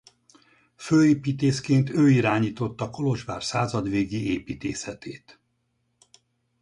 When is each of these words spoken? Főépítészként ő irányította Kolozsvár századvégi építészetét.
Főépítészként 0.75 1.89
ő 1.89 2.09
irányította 2.09 2.89
Kolozsvár 2.89 3.43
századvégi 3.43 4.31
építészetét. 4.33 5.39